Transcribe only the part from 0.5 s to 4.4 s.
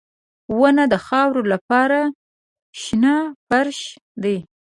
•ونه د خاورو لپاره شنه فرش دی.